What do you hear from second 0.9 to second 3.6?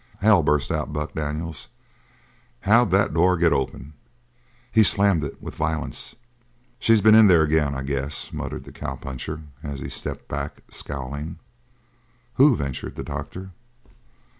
Buck Daniels. "How'd that door get